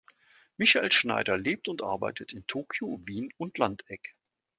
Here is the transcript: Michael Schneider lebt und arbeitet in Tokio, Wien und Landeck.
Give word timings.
Michael 0.57 0.91
Schneider 0.91 1.37
lebt 1.37 1.67
und 1.67 1.83
arbeitet 1.83 2.33
in 2.33 2.47
Tokio, 2.47 2.99
Wien 3.05 3.31
und 3.37 3.59
Landeck. 3.59 4.15